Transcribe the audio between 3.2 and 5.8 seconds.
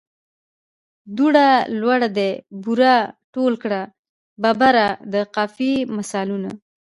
ټول کړه، ببره د قافیې